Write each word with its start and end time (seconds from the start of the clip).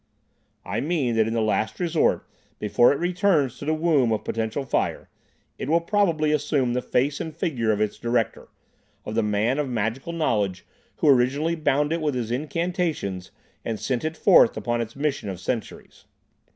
"I 0.65 0.79
mean 0.81 1.15
that 1.15 1.27
in 1.27 1.35
the 1.35 1.43
last 1.43 1.79
resort, 1.79 2.27
before 2.57 2.91
it 2.91 2.97
returns 2.97 3.59
to 3.59 3.65
the 3.65 3.75
womb 3.75 4.11
of 4.11 4.23
potential 4.23 4.65
fire, 4.65 5.09
it 5.59 5.69
will 5.69 5.79
probably 5.79 6.31
assume 6.31 6.73
the 6.73 6.81
face 6.81 7.21
and 7.21 7.35
figure 7.35 7.71
of 7.71 7.79
its 7.79 7.99
Director, 7.99 8.47
of 9.05 9.13
the 9.13 9.21
man 9.21 9.59
of 9.59 9.69
magical 9.69 10.11
knowledge 10.11 10.65
who 10.95 11.07
originally 11.07 11.53
bound 11.53 11.93
it 11.93 12.01
with 12.01 12.15
his 12.15 12.31
incantations 12.31 13.29
and 13.63 13.79
sent 13.79 14.03
it 14.03 14.17
forth 14.17 14.57
upon 14.57 14.81
its 14.81 14.95
mission 14.95 15.29
of 15.29 15.39
centuries." 15.39 16.05